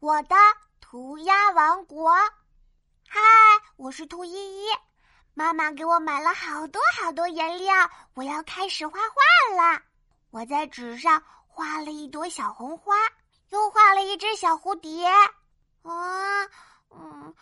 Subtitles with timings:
[0.00, 0.34] 我的
[0.80, 2.10] 涂鸦王国。
[3.06, 3.20] 嗨，
[3.76, 4.66] 我是兔依依，
[5.34, 7.74] 妈妈给我买了好多好多颜料，
[8.14, 9.82] 我要开始画画了。
[10.30, 12.94] 我在纸上画了一朵小红花，
[13.50, 15.06] 又画了一只小蝴蝶。
[15.82, 16.48] 啊，
[16.88, 17.34] 嗯，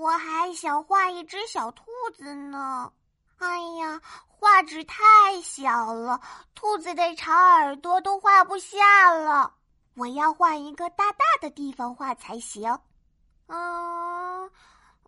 [0.00, 1.84] 我还想画一只小兔
[2.16, 2.92] 子呢。
[3.38, 6.20] 哎呀，画纸太小了，
[6.56, 9.54] 兔子的长耳朵都画不下了。
[9.94, 12.78] 我要换一个大大的地方画才行。
[13.46, 14.50] 嗯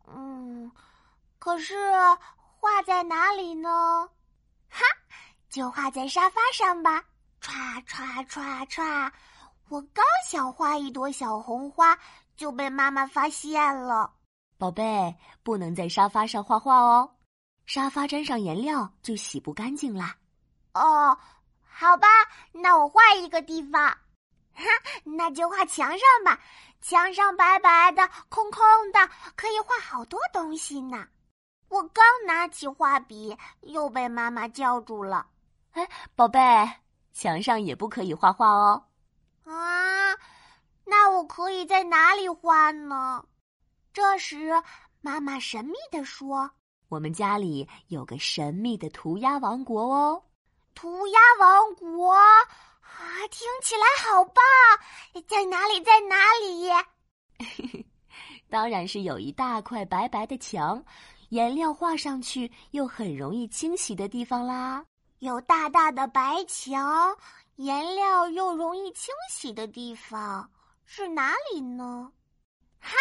[0.06, 0.70] 嗯，
[1.38, 1.74] 可是
[2.60, 4.08] 画在哪里呢？
[4.68, 4.84] 哈，
[5.48, 7.02] 就画在沙发上吧。
[7.40, 9.10] 唰唰唰唰，
[9.68, 11.98] 我刚想画一朵小红花，
[12.36, 14.12] 就被妈妈发现了。
[14.58, 17.10] 宝贝，不能在沙发上画画哦，
[17.66, 20.16] 沙发沾上颜料就洗不干净啦。
[20.74, 21.18] 哦，
[21.66, 22.06] 好吧，
[22.52, 23.96] 那我换一个地方。
[25.24, 26.38] 哈，那就画墙上吧。
[26.82, 31.06] 墙上白白的、空空的，可以画好多东西呢。
[31.68, 35.26] 我刚拿起画笔，又被妈妈叫住了。
[35.72, 36.38] 哎，宝贝，
[37.14, 38.84] 墙上也不可以画画哦。
[39.44, 40.14] 啊，
[40.84, 43.24] 那我可以在哪里画呢？
[43.94, 44.62] 这时，
[45.00, 46.50] 妈妈神秘地说
[46.90, 50.22] ：“我们家里有个神秘的涂鸦王国哦。”
[50.74, 52.14] 涂鸦王国。
[52.96, 54.42] 啊，听起来好棒！
[55.26, 55.80] 在哪里？
[55.82, 57.84] 在哪里？
[58.48, 60.84] 当然是有一大块白白的墙，
[61.30, 64.84] 颜料画上去又很容易清洗的地方啦。
[65.18, 67.16] 有大大的白墙，
[67.56, 70.48] 颜料又容易清洗的地方
[70.84, 72.12] 是哪里呢？
[72.78, 72.94] 哈，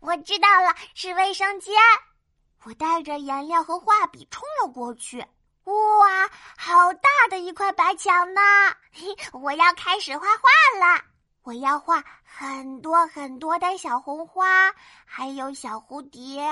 [0.00, 1.74] 我知道了，是卫生间。
[2.64, 5.24] 我带着颜料和画笔冲了过去。
[5.68, 8.40] 哇，好大的一块白墙呢！
[9.38, 11.04] 我要开始画画了。
[11.42, 14.72] 我要画很多很多的小红花，
[15.04, 16.42] 还有小蝴蝶，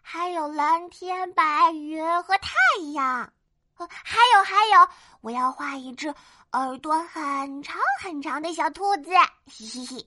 [0.00, 2.50] 还有蓝天白云和太
[2.94, 3.30] 阳。
[3.74, 4.88] 还有还有，
[5.20, 6.14] 我要画一只
[6.52, 9.10] 耳朵很长很长的小兔子。
[9.48, 10.06] 嘿嘿嘿，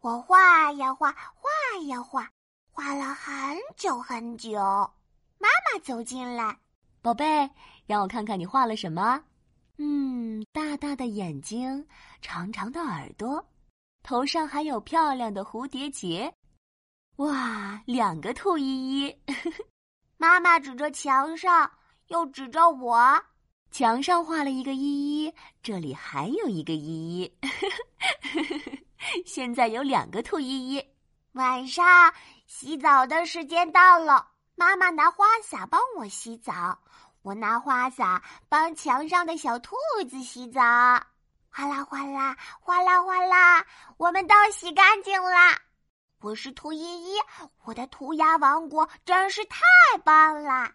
[0.00, 2.28] 我画呀画，画呀画，
[2.70, 4.58] 画了很久很久。
[5.38, 6.58] 妈妈走进来。
[7.08, 7.48] 宝贝，
[7.86, 9.18] 让我看看你画了什么。
[9.78, 11.86] 嗯，大大的眼睛，
[12.20, 13.42] 长长的耳朵，
[14.02, 16.30] 头上还有漂亮的蝴蝶结。
[17.16, 19.16] 哇，两个兔依依！
[20.18, 21.70] 妈妈指着墙上，
[22.08, 23.18] 又指着我。
[23.70, 25.32] 墙上画了一个依依，
[25.62, 27.38] 这里还有一个依依。
[29.24, 30.84] 现在有两个兔依依。
[31.32, 32.12] 晚上
[32.46, 34.32] 洗澡的时间到了。
[34.58, 36.80] 妈妈拿花洒帮我洗澡，
[37.22, 39.76] 我拿花洒帮墙上的小兔
[40.10, 40.60] 子洗澡。
[40.60, 43.64] 哗啦哗啦，哗啦哗啦，
[43.98, 45.60] 我们都洗干净啦。
[46.20, 47.16] 我是兔依依，
[47.62, 49.60] 我的涂鸦王国真是太
[50.04, 50.72] 棒啦！